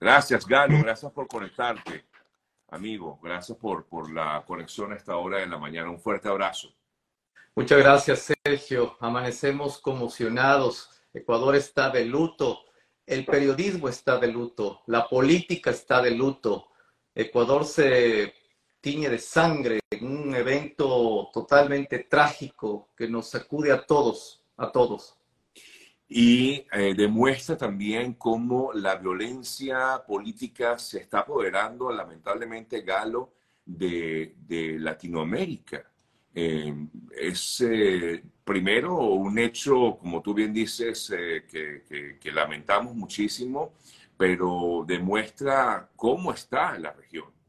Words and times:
Gracias, 0.00 0.46
Galo. 0.46 0.78
Gracias 0.82 1.12
por 1.12 1.28
conectarte, 1.28 2.06
amigo. 2.68 3.20
Gracias 3.22 3.58
por, 3.58 3.86
por 3.86 4.10
la 4.10 4.42
conexión 4.46 4.92
a 4.92 4.96
esta 4.96 5.14
hora 5.16 5.38
de 5.38 5.46
la 5.46 5.58
mañana. 5.58 5.90
Un 5.90 6.00
fuerte 6.00 6.26
abrazo. 6.26 6.74
Muchas 7.54 7.78
gracias, 7.78 8.32
Sergio. 8.42 8.96
Amanecemos 9.00 9.78
conmocionados. 9.78 11.02
Ecuador 11.12 11.54
está 11.54 11.90
de 11.90 12.06
luto. 12.06 12.60
El 13.04 13.26
periodismo 13.26 13.90
está 13.90 14.18
de 14.18 14.28
luto. 14.28 14.82
La 14.86 15.06
política 15.06 15.68
está 15.70 16.00
de 16.00 16.12
luto. 16.12 16.68
Ecuador 17.14 17.66
se 17.66 18.32
tiñe 18.80 19.10
de 19.10 19.18
sangre 19.18 19.80
en 19.90 20.06
un 20.06 20.34
evento 20.34 21.28
totalmente 21.30 21.98
trágico 22.04 22.88
que 22.96 23.06
nos 23.06 23.28
sacude 23.28 23.70
a 23.70 23.84
todos, 23.84 24.42
a 24.56 24.72
todos 24.72 25.19
y 26.12 26.66
eh, 26.72 26.92
demuestra 26.96 27.56
también 27.56 28.14
cómo 28.14 28.72
la 28.72 28.96
violencia 28.96 30.02
política 30.04 30.76
se 30.76 30.98
está 30.98 31.20
apoderando, 31.20 31.92
lamentablemente, 31.92 32.80
Galo, 32.82 33.32
de, 33.64 34.34
Latinoamérica. 34.80 35.84
Eh, 36.34 36.74
es 37.16 37.60
eh, 37.60 38.24
primero 38.42 38.96
un 38.96 39.38
hecho, 39.38 39.96
como 40.00 40.20
tú 40.20 40.34
bien 40.34 40.52
dices, 40.52 41.12
que, 41.48 42.18
que 42.20 42.32
lamentamos 42.32 42.92
muchísimo, 42.96 43.74
pero 44.16 44.84
demuestra 44.84 45.90
cómo 45.94 46.32
está 46.32 46.76
la 46.76 46.92
región. 46.92 47.39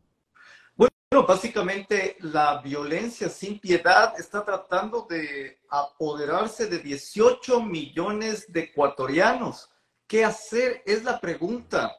Bueno, 1.14 1.28
básicamente 1.28 2.16
la 2.22 2.62
violencia 2.62 3.28
sin 3.28 3.60
piedad 3.60 4.18
está 4.18 4.46
tratando 4.46 5.06
de 5.10 5.60
apoderarse 5.70 6.68
de 6.68 6.80
18 6.80 7.62
millones 7.64 8.46
de 8.48 8.62
ecuatorianos. 8.62 9.70
¿Qué 10.08 10.24
hacer? 10.24 10.82
Es 10.86 11.04
la 11.04 11.20
pregunta. 11.20 11.98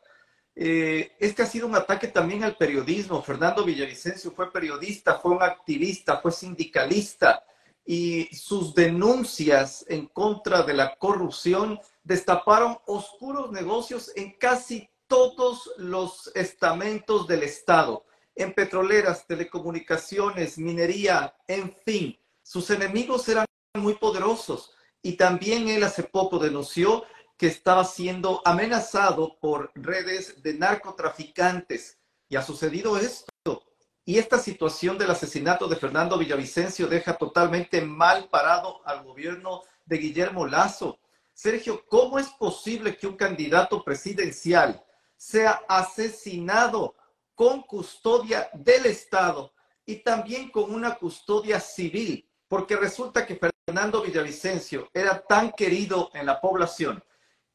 Eh, 0.54 1.14
este 1.20 1.42
ha 1.42 1.46
sido 1.46 1.66
un 1.66 1.74
ataque 1.74 2.08
también 2.08 2.42
al 2.42 2.56
periodismo. 2.56 3.22
Fernando 3.22 3.66
Villavicencio 3.66 4.30
fue 4.30 4.50
periodista, 4.50 5.18
fue 5.18 5.32
un 5.32 5.42
activista, 5.42 6.16
fue 6.16 6.32
sindicalista 6.32 7.44
y 7.84 8.34
sus 8.34 8.74
denuncias 8.74 9.84
en 9.88 10.06
contra 10.06 10.62
de 10.62 10.72
la 10.72 10.96
corrupción 10.96 11.78
destaparon 12.02 12.78
oscuros 12.86 13.52
negocios 13.52 14.10
en 14.16 14.38
casi 14.38 14.88
todos 15.06 15.70
los 15.76 16.32
estamentos 16.34 17.26
del 17.26 17.42
Estado 17.42 18.06
en 18.34 18.54
petroleras, 18.54 19.26
telecomunicaciones, 19.26 20.58
minería, 20.58 21.34
en 21.46 21.74
fin. 21.84 22.18
Sus 22.42 22.70
enemigos 22.70 23.28
eran 23.28 23.46
muy 23.74 23.94
poderosos 23.94 24.74
y 25.02 25.14
también 25.14 25.68
él 25.68 25.82
hace 25.82 26.02
poco 26.04 26.38
denunció 26.38 27.04
que 27.36 27.46
estaba 27.48 27.84
siendo 27.84 28.40
amenazado 28.44 29.36
por 29.40 29.72
redes 29.74 30.42
de 30.42 30.54
narcotraficantes. 30.54 31.98
Y 32.28 32.36
ha 32.36 32.42
sucedido 32.42 32.96
esto. 32.96 33.64
Y 34.04 34.18
esta 34.18 34.38
situación 34.38 34.98
del 34.98 35.10
asesinato 35.10 35.68
de 35.68 35.76
Fernando 35.76 36.18
Villavicencio 36.18 36.88
deja 36.88 37.16
totalmente 37.16 37.82
mal 37.82 38.28
parado 38.30 38.80
al 38.86 39.04
gobierno 39.04 39.62
de 39.84 39.98
Guillermo 39.98 40.46
Lazo. 40.46 40.98
Sergio, 41.32 41.84
¿cómo 41.86 42.18
es 42.18 42.28
posible 42.28 42.96
que 42.96 43.06
un 43.06 43.16
candidato 43.16 43.82
presidencial 43.82 44.84
sea 45.16 45.62
asesinado 45.68 46.94
con 47.34 47.62
custodia 47.62 48.48
del 48.52 48.86
Estado 48.86 49.52
y 49.84 49.96
también 49.96 50.50
con 50.50 50.72
una 50.72 50.94
custodia 50.94 51.60
civil, 51.60 52.28
porque 52.48 52.76
resulta 52.76 53.26
que 53.26 53.38
Fernando 53.66 54.02
Villavicencio 54.02 54.90
era 54.92 55.22
tan 55.22 55.52
querido 55.52 56.10
en 56.14 56.26
la 56.26 56.40
población 56.40 57.02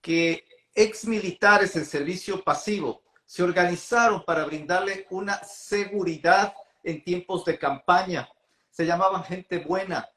que 0.01 0.45
ex 0.73 1.05
militares 1.05 1.75
en 1.75 1.85
servicio 1.85 2.43
pasivo 2.43 3.03
se 3.25 3.43
organizaron 3.43 4.23
para 4.23 4.45
brindarle 4.45 5.05
una 5.09 5.43
seguridad 5.43 6.53
en 6.83 7.03
tiempos 7.03 7.43
de 7.45 7.59
campaña. 7.59 8.29
Se 8.69 8.85
llamaban 8.85 9.23
gente 9.23 9.59
buena 9.59 10.07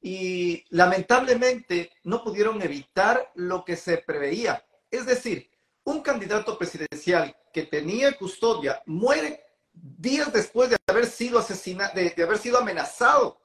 y 0.00 0.64
lamentablemente 0.70 1.90
no 2.04 2.22
pudieron 2.22 2.62
evitar 2.62 3.30
lo 3.34 3.64
que 3.64 3.76
se 3.76 3.98
preveía. 3.98 4.64
Es 4.90 5.04
decir, 5.04 5.50
un 5.84 6.00
candidato 6.00 6.56
presidencial 6.56 7.36
que 7.52 7.64
tenía 7.64 8.16
custodia 8.16 8.82
muere 8.86 9.44
días 9.72 10.32
después 10.32 10.70
de 10.70 10.76
haber 10.86 11.06
sido 11.06 11.38
asesinado, 11.38 11.92
de, 11.94 12.22
haber 12.22 12.38
sido 12.38 12.58
amenazado. 12.58 13.40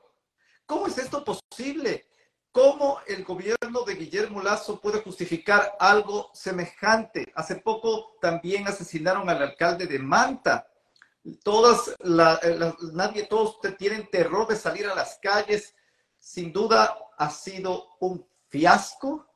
¿Cómo 0.66 0.88
es 0.88 0.98
esto 0.98 1.24
posible? 1.24 2.06
¿Cómo 2.52 3.00
el 3.08 3.24
gobierno 3.24 3.84
de 3.86 3.96
Guillermo 3.96 4.42
Lazo 4.42 4.80
puede 4.80 5.02
justificar 5.02 5.76
algo 5.80 6.32
semejante? 6.34 7.32
Hace 7.36 7.58
poco 7.58 8.16
también 8.22 8.68
asesinaron 8.68 9.30
al 9.30 9.42
alcalde 9.42 9.88
de 9.88 10.00
Manta. 10.00 10.68
Todas 11.44 11.90
eh, 11.90 12.74
nadie, 12.94 13.24
todos 13.24 13.60
tienen 13.78 14.10
terror 14.10 14.48
de 14.48 14.56
salir 14.56 14.88
a 14.88 14.96
las 14.96 15.20
calles. 15.22 15.76
Sin 16.18 16.54
duda 16.54 16.98
ha 17.18 17.30
sido 17.30 17.90
un 18.00 18.26
fiasco 18.48 19.28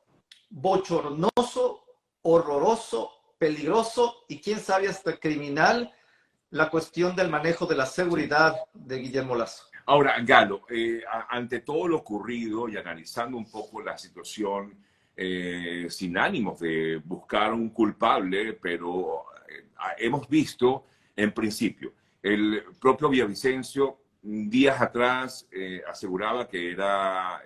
bochornoso, 0.48 1.84
horroroso, 2.22 3.19
peligroso 3.40 4.26
y 4.28 4.38
quién 4.38 4.60
sabe 4.60 4.86
hasta 4.86 5.18
criminal 5.18 5.90
la 6.50 6.68
cuestión 6.68 7.16
del 7.16 7.30
manejo 7.30 7.64
de 7.64 7.74
la 7.74 7.86
seguridad 7.86 8.54
de 8.74 8.98
Guillermo 8.98 9.34
Lazo. 9.34 9.64
Ahora, 9.86 10.20
Galo, 10.20 10.66
eh, 10.68 11.00
ante 11.30 11.60
todo 11.60 11.88
lo 11.88 11.96
ocurrido 11.96 12.68
y 12.68 12.76
analizando 12.76 13.38
un 13.38 13.50
poco 13.50 13.80
la 13.80 13.96
situación, 13.96 14.74
eh, 15.16 15.86
sin 15.88 16.18
ánimos 16.18 16.60
de 16.60 17.00
buscar 17.02 17.54
un 17.54 17.70
culpable, 17.70 18.52
pero 18.52 19.24
eh, 19.48 19.64
hemos 19.96 20.28
visto, 20.28 20.84
en 21.16 21.32
principio, 21.32 21.94
el 22.22 22.62
propio 22.78 23.08
Villavicencio 23.08 24.00
días 24.22 24.78
atrás 24.82 25.48
aseguraba 25.88 26.46
que 26.46 26.72
era, 26.72 27.36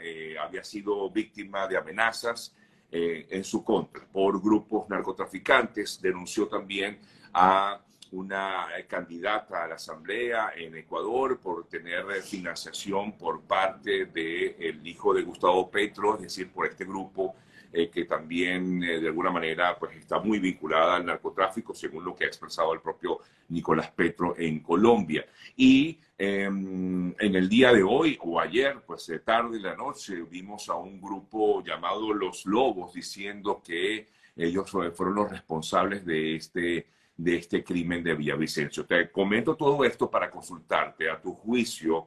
había 0.40 0.64
sido 0.64 1.08
víctima 1.08 1.68
de 1.68 1.76
amenazas 1.76 2.52
eh, 2.90 3.26
en 3.30 3.44
su 3.44 3.64
contra 3.64 4.04
por 4.04 4.40
grupos 4.40 4.88
narcotraficantes. 4.88 6.00
Denunció 6.00 6.46
también 6.46 6.98
a 7.32 7.80
una 8.12 8.66
candidata 8.86 9.64
a 9.64 9.68
la 9.68 9.74
Asamblea 9.74 10.52
en 10.56 10.76
Ecuador 10.76 11.38
por 11.40 11.66
tener 11.66 12.04
financiación 12.22 13.12
por 13.12 13.40
parte 13.42 14.06
del 14.06 14.86
hijo 14.86 15.12
de 15.12 15.22
Gustavo 15.22 15.68
Petro, 15.68 16.14
es 16.16 16.22
decir, 16.22 16.50
por 16.50 16.66
este 16.66 16.84
grupo 16.84 17.34
eh, 17.76 17.90
que 17.90 18.04
también 18.04 18.84
eh, 18.84 19.00
de 19.00 19.08
alguna 19.08 19.32
manera 19.32 19.76
pues, 19.76 19.96
está 19.96 20.20
muy 20.20 20.38
vinculada 20.38 20.94
al 20.94 21.06
narcotráfico, 21.06 21.74
según 21.74 22.04
lo 22.04 22.14
que 22.14 22.22
ha 22.22 22.28
expresado 22.28 22.72
el 22.72 22.80
propio 22.80 23.18
Nicolás 23.48 23.90
Petro 23.90 24.36
en 24.38 24.60
Colombia. 24.60 25.26
Y 25.56 25.98
em, 26.16 27.12
en 27.18 27.34
el 27.34 27.48
día 27.48 27.72
de 27.72 27.82
hoy 27.82 28.16
o 28.22 28.38
ayer, 28.38 28.80
pues 28.86 29.08
de 29.08 29.18
tarde 29.18 29.58
y 29.58 29.60
la 29.60 29.74
noche, 29.74 30.22
vimos 30.22 30.68
a 30.68 30.76
un 30.76 31.00
grupo 31.00 31.64
llamado 31.64 32.14
Los 32.14 32.46
Lobos 32.46 32.94
diciendo 32.94 33.60
que 33.60 34.06
ellos 34.36 34.70
fueron 34.70 35.16
los 35.16 35.30
responsables 35.32 36.06
de 36.06 36.36
este, 36.36 36.86
de 37.16 37.36
este 37.36 37.64
crimen 37.64 38.04
de 38.04 38.14
Villavicencio. 38.14 38.86
Te 38.86 39.10
comento 39.10 39.56
todo 39.56 39.84
esto 39.84 40.08
para 40.08 40.30
consultarte. 40.30 41.10
A 41.10 41.20
tu 41.20 41.32
juicio, 41.34 42.06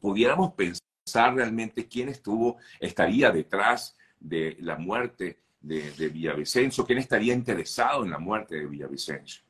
¿pudiéramos 0.00 0.54
pensar 0.54 1.36
realmente 1.36 1.86
quién 1.86 2.08
estuvo, 2.08 2.56
estaría 2.80 3.30
detrás 3.30 3.96
de 4.24 4.56
la 4.60 4.76
muerte 4.76 5.38
de, 5.60 6.08
Villavicencio? 6.08 6.84
¿Quién 6.84 6.98
estaría 6.98 7.34
interesado 7.34 8.04
en 8.04 8.10
la 8.10 8.18
muerte 8.18 8.56
de 8.56 8.66
Villavicencio? 8.66 9.42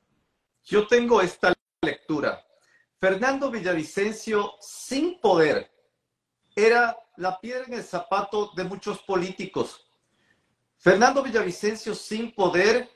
Yo 0.65 0.87
tengo 0.87 1.21
esta 1.21 1.55
lectura. 1.83 2.45
Fernando 2.99 3.51
Villavicencio, 3.51 4.53
sin 4.61 5.21
poder, 5.21 5.71
era 6.57 6.97
la 7.17 7.41
piedra 7.41 7.65
en 7.67 7.75
el 7.75 7.85
zapato 7.85 8.53
de 8.57 8.65
muchos 8.65 9.03
políticos. 9.03 9.89
Fernando 10.79 11.23
Villavicencio, 11.23 11.95
sin 11.95 12.33
poder, 12.33 12.91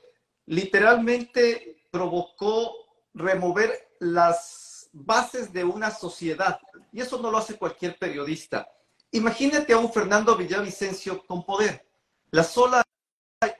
literalmente 0.45 1.83
provocó 1.91 2.73
remover 3.13 3.95
las 3.99 4.89
bases 4.91 5.53
de 5.53 5.63
una 5.63 5.91
sociedad. 5.91 6.59
Y 6.91 7.01
eso 7.01 7.21
no 7.21 7.31
lo 7.31 7.37
hace 7.37 7.57
cualquier 7.57 7.97
periodista. 7.97 8.67
Imagínate 9.11 9.73
a 9.73 9.77
un 9.79 9.91
Fernando 9.91 10.35
Villavicencio 10.35 11.25
con 11.25 11.43
poder. 11.43 11.83
La 12.29 12.43
sola 12.43 12.83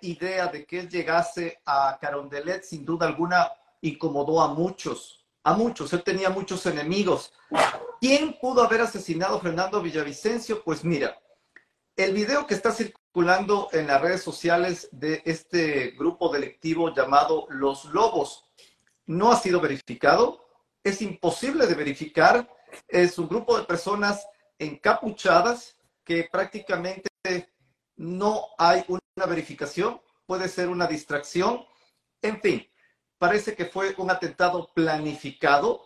idea 0.01 0.48
de 0.48 0.63
que 0.66 0.81
él 0.81 0.90
llegase 0.90 1.60
a 1.66 1.98
Carondelet, 2.00 2.63
sin 2.63 2.86
duda 2.86 3.07
alguna, 3.07 3.51
incomodó 3.81 4.42
a 4.42 4.54
muchos, 4.54 5.25
a 5.44 5.54
muchos. 5.54 5.92
Él 5.94 6.04
tenía 6.04 6.30
muchos 6.30 6.66
enemigos. 6.68 7.34
¿Quién 8.00 8.38
pudo 8.40 8.63
haber 8.63 8.81
asesinado 8.81 9.38
a 9.38 9.42
Fernando 9.42 9.81
Villavicencio? 9.81 10.63
Pues 10.63 10.84
mira, 10.84 11.19
el 11.96 12.13
video 12.13 12.46
que 12.46 12.54
está 12.54 12.72
circulando 12.72 13.69
en 13.72 13.88
las 13.88 14.01
redes 14.01 14.22
sociales 14.22 14.88
de 14.92 15.24
este 15.25 15.92
grupo 15.98 16.30
delictivo 16.31 16.94
llamado 16.94 17.48
Los 17.50 17.86
Lobos 17.86 18.46
no 19.07 19.31
ha 19.31 19.36
sido 19.38 19.60
verificado. 19.60 20.46
Es 20.84 21.01
imposible 21.01 21.66
de 21.66 21.74
verificar. 21.74 22.48
Es 22.88 23.18
un 23.18 23.28
grupo 23.28 23.57
de 23.57 23.66
personas 23.66 24.28
encapuchadas 24.59 25.75
que 26.03 26.27
prácticamente 26.31 27.09
no 27.95 28.47
hay 28.57 28.83
una 28.88 29.25
verificación, 29.25 30.01
puede 30.25 30.47
ser 30.47 30.69
una 30.69 30.85
distracción. 30.85 31.65
En 32.21 32.39
fin, 32.39 32.69
parece 33.17 33.56
que 33.56 33.65
fue 33.65 33.95
un 33.97 34.11
atentado 34.11 34.71
planificado. 34.73 35.81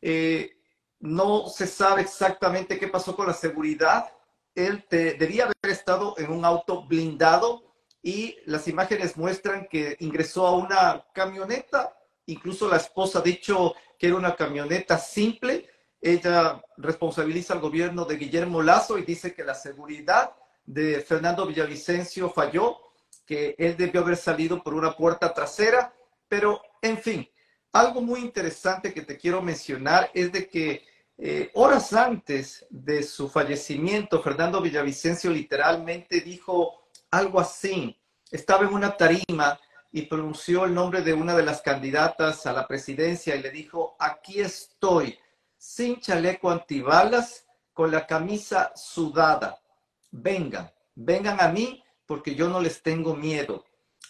Eh, 0.00 0.58
no 1.00 1.48
se 1.48 1.66
sabe 1.66 2.02
exactamente 2.02 2.78
qué 2.78 2.88
pasó 2.88 3.14
con 3.14 3.26
la 3.26 3.34
seguridad. 3.34 4.12
Él 4.54 4.84
debía 4.90 5.44
haber 5.44 5.72
estado 5.72 6.14
en 6.18 6.30
un 6.30 6.44
auto 6.44 6.84
blindado 6.86 7.72
y 8.02 8.36
las 8.46 8.68
imágenes 8.68 9.16
muestran 9.16 9.66
que 9.68 9.96
ingresó 10.00 10.46
a 10.46 10.56
una 10.56 11.06
camioneta. 11.14 11.96
Incluso 12.26 12.68
la 12.68 12.76
esposa 12.76 13.20
ha 13.20 13.22
dicho 13.22 13.74
que 13.98 14.08
era 14.08 14.16
una 14.16 14.36
camioneta 14.36 14.98
simple. 14.98 15.68
Ella 16.02 16.60
responsabiliza 16.78 17.54
al 17.54 17.60
gobierno 17.60 18.04
de 18.04 18.16
Guillermo 18.16 18.60
Lazo 18.60 18.98
y 18.98 19.04
dice 19.04 19.32
que 19.32 19.44
la 19.44 19.54
seguridad 19.54 20.34
de 20.66 21.00
Fernando 21.00 21.46
Villavicencio 21.46 22.28
falló, 22.28 22.76
que 23.24 23.54
él 23.56 23.76
debió 23.76 24.00
haber 24.00 24.16
salido 24.16 24.62
por 24.64 24.74
una 24.74 24.96
puerta 24.96 25.32
trasera, 25.32 25.94
pero 26.28 26.60
en 26.82 26.98
fin, 26.98 27.28
algo 27.72 28.00
muy 28.00 28.20
interesante 28.20 28.92
que 28.92 29.02
te 29.02 29.16
quiero 29.16 29.40
mencionar 29.40 30.10
es 30.12 30.32
de 30.32 30.48
que 30.48 30.84
eh, 31.18 31.50
horas 31.54 31.92
antes 31.92 32.66
de 32.68 33.04
su 33.04 33.28
fallecimiento, 33.28 34.20
Fernando 34.20 34.60
Villavicencio 34.60 35.30
literalmente 35.30 36.20
dijo 36.20 36.82
algo 37.12 37.38
así. 37.38 37.96
Estaba 38.28 38.64
en 38.64 38.74
una 38.74 38.96
tarima 38.96 39.60
y 39.92 40.02
pronunció 40.02 40.64
el 40.64 40.74
nombre 40.74 41.02
de 41.02 41.12
una 41.12 41.36
de 41.36 41.44
las 41.44 41.62
candidatas 41.62 42.44
a 42.46 42.52
la 42.52 42.66
presidencia 42.66 43.36
y 43.36 43.42
le 43.42 43.50
dijo, 43.50 43.94
aquí 44.00 44.40
estoy, 44.40 45.16
sin 45.62 46.00
chaleco 46.00 46.50
antibalas, 46.50 47.46
con 47.72 47.92
la 47.92 48.04
camisa 48.04 48.72
sudada. 48.74 49.62
Vengan, 50.10 50.68
vengan 50.96 51.40
a 51.40 51.46
mí 51.46 51.80
porque 52.04 52.34
yo 52.34 52.48
no 52.48 52.60
les 52.60 52.82
tengo 52.82 53.14
miedo. 53.14 53.64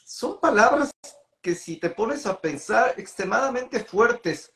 Son 0.06 0.40
palabras 0.40 0.90
que 1.42 1.54
si 1.54 1.76
te 1.76 1.90
pones 1.90 2.24
a 2.24 2.40
pensar 2.40 2.94
extremadamente 2.96 3.84
fuertes, 3.84 4.50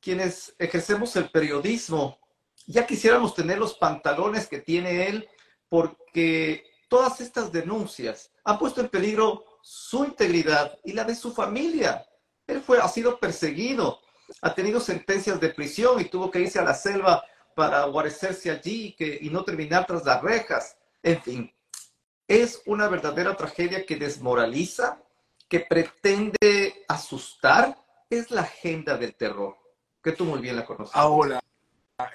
quienes 0.00 0.52
ejercemos 0.58 1.14
el 1.14 1.30
periodismo, 1.30 2.18
ya 2.66 2.88
quisiéramos 2.88 3.36
tener 3.36 3.58
los 3.58 3.74
pantalones 3.74 4.48
que 4.48 4.58
tiene 4.58 5.06
él, 5.06 5.28
porque 5.68 6.64
todas 6.88 7.20
estas 7.20 7.52
denuncias 7.52 8.32
han 8.42 8.58
puesto 8.58 8.80
en 8.80 8.88
peligro 8.88 9.44
su 9.62 10.04
integridad 10.04 10.76
y 10.82 10.92
la 10.92 11.04
de 11.04 11.14
su 11.14 11.32
familia. 11.32 12.04
Él 12.48 12.60
fue, 12.60 12.80
ha 12.80 12.88
sido 12.88 13.20
perseguido, 13.20 14.01
ha 14.42 14.54
tenido 14.54 14.80
sentencias 14.80 15.40
de 15.40 15.48
prisión 15.50 16.00
y 16.00 16.06
tuvo 16.06 16.30
que 16.30 16.40
irse 16.40 16.58
a 16.58 16.64
la 16.64 16.74
selva 16.74 17.24
para 17.54 17.84
guarecerse 17.84 18.50
allí 18.50 18.86
y, 18.86 18.92
que, 18.92 19.18
y 19.22 19.30
no 19.30 19.44
terminar 19.44 19.86
tras 19.86 20.04
las 20.04 20.20
rejas. 20.20 20.76
En 21.02 21.22
fin, 21.22 21.54
es 22.26 22.62
una 22.66 22.88
verdadera 22.88 23.36
tragedia 23.36 23.86
que 23.86 23.96
desmoraliza, 23.96 25.00
que 25.48 25.60
pretende 25.60 26.84
asustar, 26.88 27.76
es 28.10 28.30
la 28.30 28.42
agenda 28.42 28.96
del 28.96 29.14
terror 29.14 29.56
que 30.02 30.12
tú 30.12 30.24
muy 30.24 30.40
bien 30.40 30.56
la 30.56 30.66
conoces. 30.66 30.96
Ahora, 30.96 31.40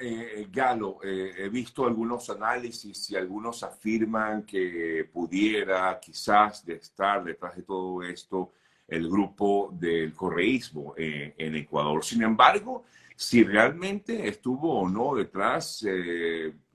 eh, 0.01 0.47
Galo, 0.51 0.99
eh, 1.01 1.33
he 1.37 1.49
visto 1.49 1.85
algunos 1.85 2.29
análisis 2.29 3.09
y 3.09 3.15
algunos 3.15 3.63
afirman 3.63 4.43
que 4.43 5.09
pudiera 5.13 5.97
quizás 5.99 6.67
estar 6.67 7.23
detrás 7.23 7.55
de 7.55 7.63
todo 7.63 8.03
esto 8.03 8.51
el 8.87 9.09
grupo 9.09 9.69
del 9.73 10.13
correísmo 10.13 10.93
eh, 10.97 11.33
en 11.37 11.55
Ecuador. 11.55 12.03
Sin 12.03 12.23
embargo, 12.23 12.85
si 13.15 13.43
realmente 13.43 14.27
estuvo 14.27 14.79
o 14.79 14.89
no 14.89 15.15
detrás, 15.15 15.83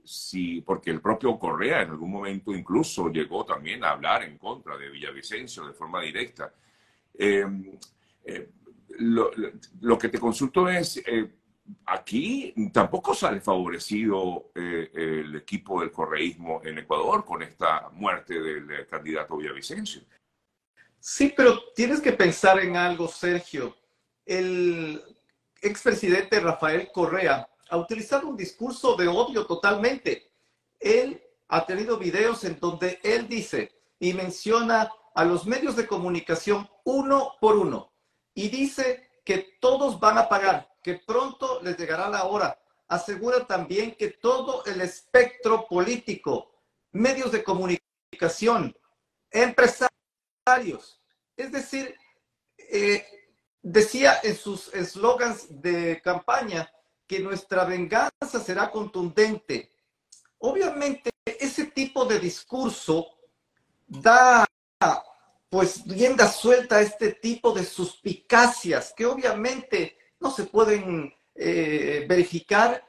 si, 0.05 0.61
porque 0.61 0.91
el 0.91 1.01
propio 1.01 1.39
Correa 1.39 1.83
en 1.83 1.91
algún 1.91 2.11
momento 2.11 2.53
incluso 2.53 3.09
llegó 3.09 3.45
también 3.45 3.85
a 3.85 3.91
hablar 3.91 4.25
en 4.25 4.37
contra 4.39 4.77
de 4.77 4.91
Villavicencio 4.91 5.67
de 5.67 5.73
forma 5.73 6.03
directa 6.03 6.53
lo, 8.99 9.99
que 9.99 10.09
te 10.09 10.19
consulto 10.19 10.69
es, 10.69 10.99
eh, 11.07 11.31
aquí 11.87 12.55
tampoco 12.73 13.15
sale 13.15 13.41
favorecido 13.41 14.51
eh, 14.55 14.91
el 14.95 15.37
equipo 15.37 15.81
del 15.81 15.91
correísmo 15.91 16.61
en 16.65 16.79
Ecuador 16.79 17.25
con 17.25 17.43
esta 17.43 17.89
muerte 17.91 18.41
del 18.41 18.71
eh, 18.71 18.87
candidato 18.87 19.37
Villavicencio. 19.37 20.03
Sí, 21.05 21.35
pero 21.37 21.59
tienes 21.75 22.01
que 22.01 22.13
pensar 22.13 22.61
en 22.61 22.77
algo, 22.77 23.09
Sergio. 23.09 23.77
El 24.25 25.03
expresidente 25.61 26.39
Rafael 26.39 26.93
Correa 26.93 27.49
ha 27.71 27.77
utilizado 27.77 28.29
un 28.29 28.37
discurso 28.37 28.95
de 28.95 29.09
odio 29.09 29.45
totalmente. 29.45 30.31
Él 30.79 31.21
ha 31.49 31.67
tenido 31.67 31.99
videos 31.99 32.45
en 32.45 32.61
donde 32.61 33.01
él 33.03 33.27
dice 33.27 33.73
y 33.99 34.15
menciona 34.15 34.93
a 35.13 35.25
los 35.25 35.45
medios 35.45 35.75
de 35.75 35.89
comunicación 35.89 36.71
uno 36.85 37.33
por 37.41 37.59
uno 37.59 37.93
y 38.33 38.49
dice 38.49 39.11
que 39.25 39.57
todos 39.61 39.99
van 39.99 40.19
a 40.19 40.29
pagar, 40.29 40.69
que 40.85 41.03
pronto 41.05 41.61
les 41.65 41.77
llegará 41.77 42.09
la 42.09 42.27
hora. 42.27 42.57
Asegura 42.87 43.45
también 43.45 43.97
que 43.97 44.11
todo 44.11 44.65
el 44.67 44.81
espectro 44.81 45.67
político, 45.67 46.53
medios 46.93 47.33
de 47.33 47.43
comunicación, 47.43 48.77
empresarios, 49.33 49.91
es 51.37 51.53
decir, 51.53 51.95
eh, 52.59 53.07
decía 53.63 54.19
en 54.25 54.37
sus 54.37 54.75
eslogans 54.75 55.47
de 55.63 56.01
campaña 56.03 56.69
que 57.07 57.21
nuestra 57.21 57.65
venganza 57.65 58.41
será 58.45 58.71
contundente. 58.71 59.71
Obviamente, 60.39 61.11
ese 61.25 61.67
tipo 61.67 62.05
de 62.05 62.19
discurso 62.19 63.07
da 63.87 64.45
pues 65.49 65.87
rienda 65.87 66.29
suelta 66.33 66.77
a 66.77 66.81
este 66.81 67.13
tipo 67.13 67.53
de 67.53 67.65
suspicacias 67.65 68.95
que 68.97 69.05
obviamente 69.05 69.99
no 70.19 70.31
se 70.31 70.45
pueden 70.45 71.15
eh, 71.35 72.07
verificar 72.09 72.83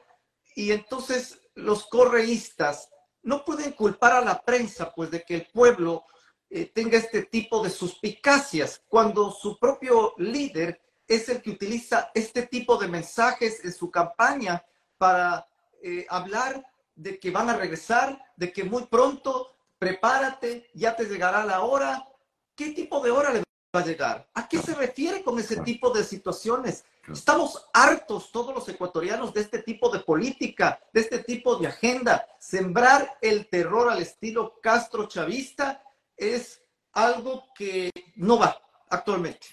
y 0.56 0.72
entonces 0.72 1.38
los 1.54 1.86
correístas 1.86 2.88
no 3.22 3.44
pueden 3.44 3.72
culpar 3.72 4.12
a 4.12 4.24
la 4.24 4.40
prensa 4.40 4.94
pues 4.94 5.10
de 5.10 5.22
que 5.22 5.34
el 5.34 5.46
pueblo 5.52 6.06
eh, 6.56 6.70
tenga 6.72 6.98
este 6.98 7.24
tipo 7.24 7.64
de 7.64 7.68
suspicacias 7.68 8.80
cuando 8.88 9.32
su 9.32 9.58
propio 9.58 10.14
líder 10.18 10.80
es 11.04 11.28
el 11.28 11.42
que 11.42 11.50
utiliza 11.50 12.12
este 12.14 12.46
tipo 12.46 12.76
de 12.76 12.86
mensajes 12.86 13.64
en 13.64 13.72
su 13.72 13.90
campaña 13.90 14.64
para 14.96 15.48
eh, 15.82 16.06
hablar 16.08 16.64
de 16.94 17.18
que 17.18 17.32
van 17.32 17.50
a 17.50 17.56
regresar, 17.56 18.24
de 18.36 18.52
que 18.52 18.62
muy 18.62 18.86
pronto 18.86 19.56
prepárate, 19.80 20.70
ya 20.74 20.94
te 20.94 21.06
llegará 21.06 21.44
la 21.44 21.62
hora, 21.62 22.06
¿qué 22.54 22.70
tipo 22.70 23.00
de 23.00 23.10
hora 23.10 23.32
le 23.32 23.42
va 23.74 23.80
a 23.80 23.84
llegar? 23.84 24.30
¿A 24.34 24.46
qué 24.46 24.58
se 24.58 24.76
refiere 24.76 25.24
con 25.24 25.36
ese 25.40 25.56
tipo 25.62 25.90
de 25.90 26.04
situaciones? 26.04 26.84
Estamos 27.12 27.66
hartos 27.72 28.30
todos 28.30 28.54
los 28.54 28.68
ecuatorianos 28.68 29.34
de 29.34 29.40
este 29.40 29.58
tipo 29.64 29.88
de 29.88 29.98
política, 29.98 30.78
de 30.92 31.00
este 31.00 31.18
tipo 31.18 31.56
de 31.56 31.66
agenda. 31.66 32.28
Sembrar 32.38 33.18
el 33.20 33.48
terror 33.48 33.90
al 33.90 34.00
estilo 34.00 34.60
Castro 34.62 35.08
chavista 35.08 35.82
es 36.16 36.62
algo 36.92 37.44
que 37.56 37.90
no 38.16 38.38
va 38.38 38.56
actualmente. 38.90 39.48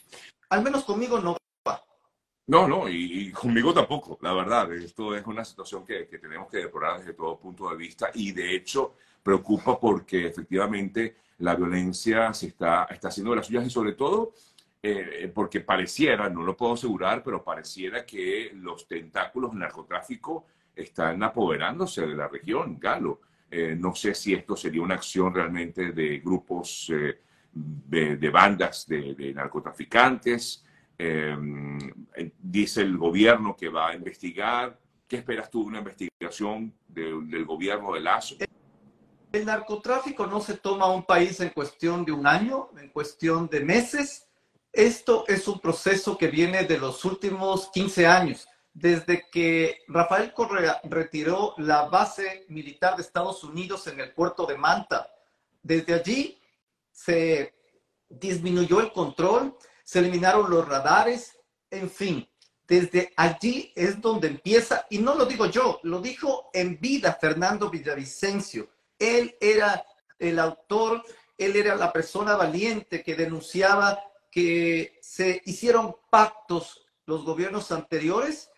Al 0.50 0.64
menos 0.64 0.84
conmigo 0.84 1.20
no 1.20 1.38
va. 1.68 1.82
No, 2.48 2.68
no, 2.68 2.90
y, 2.90 3.32
conmigo 3.32 3.74
tampoco, 3.74 4.18
la 4.22 4.34
verdad. 4.34 4.72
Esto 4.74 5.16
es 5.16 5.26
una 5.26 5.46
situación 5.46 5.86
que, 5.86 6.08
que 6.08 6.20
tenemos 6.20 6.50
que 6.50 6.58
depurar 6.58 7.00
desde 7.00 7.14
todo 7.14 7.40
punto 7.40 7.70
de 7.70 7.78
vista 7.78 8.12
y 8.14 8.32
de 8.32 8.56
hecho 8.56 8.96
preocupa 9.24 9.80
porque 9.80 10.28
efectivamente 10.28 11.18
la 11.40 11.56
violencia 11.56 12.34
se 12.34 12.48
está, 12.48 12.86
está 12.86 13.08
haciendo 13.08 13.32
de 13.32 13.38
las 13.38 13.48
suyas 13.48 13.66
y 13.66 13.70
sobre 13.70 13.94
todo 13.94 14.34
eh, 14.84 15.32
porque 15.34 15.62
pareciera, 15.62 16.28
no 16.30 16.42
lo 16.42 16.58
puedo 16.58 16.74
asegurar, 16.74 17.24
pero 17.24 17.44
pareciera 17.44 18.04
que 18.04 18.52
los 18.56 18.88
tentáculos 18.88 19.54
narcotráfico 19.54 20.46
están 20.76 21.22
apoderándose 21.22 22.02
de 22.02 22.16
la 22.16 22.28
región, 22.28 22.80
Galo. 22.80 23.22
Eh, 23.52 23.76
no 23.78 23.94
sé 23.94 24.16
si 24.16 24.34
esto 24.34 24.56
sería 24.56 24.82
una 24.82 24.96
acción 24.96 25.34
realmente 25.34 25.92
de 25.92 26.20
grupos, 26.20 26.90
eh, 26.90 27.20
de, 27.54 28.30
bandas 28.30 28.88
de, 28.88 29.34
narcotraficantes. 29.36 30.64
dice 32.40 32.82
el 32.82 32.98
gobierno 32.98 33.56
que 33.58 33.68
va 33.68 33.90
a 33.90 33.96
investigar. 33.96 34.80
¿Qué 35.06 35.18
esperas 35.18 35.52
tú 35.52 35.64
de 35.64 35.68
una 35.68 35.80
investigación 35.80 36.74
del 36.88 37.46
gobierno 37.46 37.94
de 37.94 38.00
Lazo? 38.00 38.36
El 39.32 39.46
narcotráfico 39.46 40.28
no 40.28 40.42
se 40.42 40.56
toma 40.56 40.86
a 40.86 40.92
un 40.92 41.04
país 41.04 41.40
en 41.40 41.50
cuestión 41.50 42.04
de 42.04 42.12
un 42.12 42.28
año, 42.28 42.70
en 42.78 42.90
cuestión 42.90 43.48
de 43.48 43.62
meses. 43.62 44.28
Esto 44.74 45.26
es 45.28 45.48
un 45.48 45.60
proceso 45.60 46.18
que 46.18 46.28
viene 46.28 46.64
de 46.66 46.78
los 46.78 47.06
últimos 47.06 47.70
15 47.74 48.08
años, 48.08 48.48
desde 48.74 49.30
que 49.30 49.80
Rafael 49.88 50.34
Correa 50.34 50.80
retiró 50.84 51.54
la 51.58 51.84
base 51.90 52.46
militar 52.50 52.96
de 52.96 53.02
Estados 53.02 53.44
Unidos 53.44 53.88
en 53.88 54.00
el 54.00 54.14
puerto 54.14 54.46
de 54.46 54.58
Manta. 54.58 55.12
Desde 55.62 55.94
allí 55.94 56.42
se 56.92 57.54
disminuyó 58.10 58.80
el 58.80 58.92
control, 58.92 59.58
se 59.84 60.00
eliminaron 60.00 60.50
los 60.50 60.68
radares, 60.68 61.38
en 61.70 61.90
fin, 61.90 62.28
desde 62.68 63.14
allí 63.18 63.74
es 63.76 64.00
donde 64.00 64.28
empieza, 64.28 64.86
y 64.90 65.00
no 65.00 65.16
lo 65.16 65.26
digo 65.26 65.46
yo, 65.48 65.80
lo 65.84 66.00
dijo 66.00 66.50
en 66.54 66.80
vida 66.80 67.18
Fernando 67.20 67.70
Villavicencio 67.70 68.70
él 69.02 69.36
era 69.42 69.84
el 70.20 70.38
autor, 70.38 71.04
él 71.38 71.56
era 71.56 71.76
la 71.76 71.92
persona 71.92 72.36
valiente 72.36 73.04
que 73.04 73.16
denunciaba 73.16 74.00
que 74.30 75.00
se 75.02 75.42
hicieron 75.46 75.96
pactos 76.12 76.86
los 77.08 77.26
gobiernos 77.26 77.72
anteriores 77.72 78.51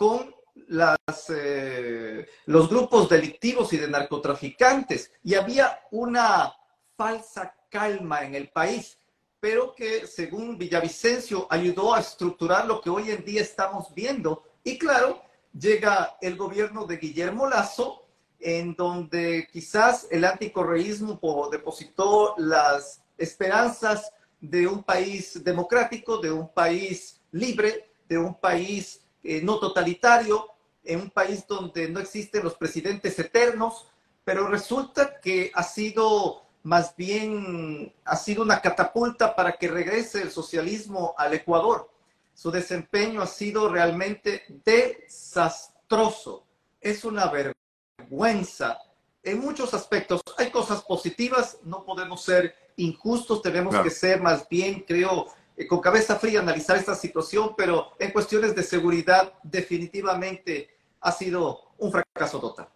con 0.00 0.34
las, 0.68 1.28
eh, 1.28 2.26
los 2.46 2.70
grupos 2.70 3.06
delictivos 3.10 3.70
y 3.74 3.76
de 3.76 3.86
narcotraficantes 3.86 5.12
y 5.22 5.34
había 5.34 5.78
una 5.90 6.54
falsa 6.96 7.54
calma 7.68 8.24
en 8.24 8.34
el 8.34 8.48
país, 8.48 8.96
pero 9.40 9.74
que 9.74 10.06
según 10.06 10.56
Villavicencio 10.56 11.46
ayudó 11.50 11.92
a 11.92 12.00
estructurar 12.00 12.64
lo 12.64 12.80
que 12.80 12.88
hoy 12.88 13.10
en 13.10 13.22
día 13.26 13.42
estamos 13.42 13.92
viendo. 13.94 14.42
Y 14.64 14.78
claro, 14.78 15.20
llega 15.52 16.16
el 16.22 16.34
gobierno 16.38 16.86
de 16.86 16.96
Guillermo 16.96 17.46
Lazo, 17.46 18.06
en 18.38 18.74
donde 18.74 19.48
quizás 19.52 20.08
el 20.10 20.24
anticorreísmo 20.24 21.20
depositó 21.52 22.36
las 22.38 23.02
esperanzas 23.18 24.10
de 24.40 24.66
un 24.66 24.82
país 24.82 25.44
democrático, 25.44 26.16
de 26.16 26.32
un 26.32 26.48
país 26.48 27.20
libre, 27.32 27.92
de 28.08 28.16
un 28.16 28.34
país 28.40 29.02
eh, 29.22 29.40
no 29.42 29.58
totalitario, 29.58 30.48
en 30.84 31.00
un 31.02 31.10
país 31.10 31.46
donde 31.46 31.88
no 31.88 32.00
existen 32.00 32.42
los 32.44 32.54
presidentes 32.54 33.18
eternos, 33.18 33.86
pero 34.24 34.48
resulta 34.48 35.20
que 35.20 35.50
ha 35.54 35.62
sido 35.62 36.42
más 36.62 36.94
bien, 36.96 37.92
ha 38.04 38.16
sido 38.16 38.42
una 38.42 38.60
catapulta 38.60 39.34
para 39.34 39.52
que 39.52 39.68
regrese 39.68 40.22
el 40.22 40.30
socialismo 40.30 41.14
al 41.16 41.34
Ecuador. 41.34 41.90
Su 42.34 42.50
desempeño 42.50 43.22
ha 43.22 43.26
sido 43.26 43.68
realmente 43.68 44.44
desastroso. 44.64 46.44
Es 46.80 47.04
una 47.04 47.30
vergüenza 47.30 48.78
en 49.22 49.40
muchos 49.40 49.74
aspectos. 49.74 50.20
Hay 50.36 50.50
cosas 50.50 50.82
positivas, 50.82 51.58
no 51.62 51.84
podemos 51.84 52.22
ser 52.22 52.54
injustos, 52.76 53.42
tenemos 53.42 53.76
que 53.82 53.90
ser 53.90 54.20
más 54.20 54.48
bien, 54.48 54.84
creo, 54.86 55.26
con 55.66 55.80
cabeza 55.80 56.16
fría 56.16 56.40
analizar 56.40 56.76
esta 56.76 56.94
situación, 56.94 57.54
pero 57.56 57.92
en 57.98 58.12
cuestiones 58.12 58.54
de 58.54 58.62
seguridad 58.62 59.34
definitivamente 59.42 60.70
ha 61.00 61.12
sido 61.12 61.60
un 61.78 61.92
fracaso 61.92 62.40
total. 62.40 62.68